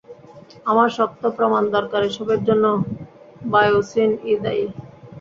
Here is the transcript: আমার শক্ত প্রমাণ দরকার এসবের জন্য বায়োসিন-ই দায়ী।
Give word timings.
আমার 0.65 0.89
শক্ত 0.97 1.23
প্রমাণ 1.37 1.63
দরকার 1.75 2.01
এসবের 2.03 2.41
জন্য 2.47 2.65
বায়োসিন-ই 3.45 4.35
দায়ী। 4.43 4.65